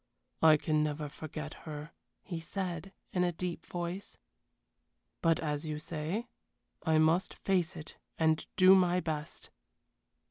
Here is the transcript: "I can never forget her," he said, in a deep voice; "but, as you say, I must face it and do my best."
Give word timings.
"I 0.41 0.57
can 0.57 0.81
never 0.81 1.07
forget 1.07 1.53
her," 1.53 1.91
he 2.23 2.39
said, 2.39 2.91
in 3.13 3.23
a 3.23 3.31
deep 3.31 3.63
voice; 3.67 4.17
"but, 5.21 5.39
as 5.39 5.67
you 5.67 5.77
say, 5.77 6.25
I 6.81 6.97
must 6.97 7.35
face 7.35 7.75
it 7.75 7.97
and 8.17 8.47
do 8.55 8.73
my 8.73 8.99
best." 8.99 9.51